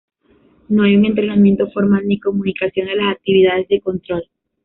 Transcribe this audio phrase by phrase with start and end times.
[0.67, 4.27] No hay un entrenamiento formal ni comunicación de las actividades de control.